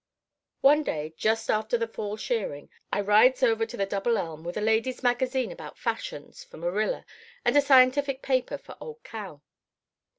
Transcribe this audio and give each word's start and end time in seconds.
"One 0.61 0.81
day 0.81 1.13
just 1.15 1.47
after 1.51 1.77
the 1.77 1.87
fall 1.87 2.17
shearing 2.17 2.71
I 2.91 3.01
rides 3.01 3.43
over 3.43 3.67
to 3.67 3.77
the 3.77 3.85
Double 3.85 4.17
Elm 4.17 4.43
with 4.43 4.57
a 4.57 4.59
lady's 4.59 5.03
magazine 5.03 5.51
about 5.51 5.77
fashions 5.77 6.43
for 6.43 6.57
Marilla 6.57 7.05
and 7.45 7.55
a 7.55 7.61
scientific 7.61 8.23
paper 8.23 8.57
for 8.57 8.75
old 8.81 9.03
Cal. 9.03 9.43